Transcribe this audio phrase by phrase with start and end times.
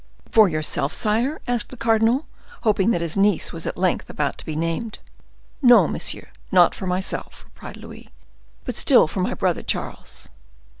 [0.31, 2.25] "For yourself, sire?" asked the cardinal,
[2.63, 4.97] hoping that his niece was at length about to be named.
[5.61, 8.09] "No, monsieur, not for myself," replied Louis,
[8.65, 10.29] "but still for my brother Charles."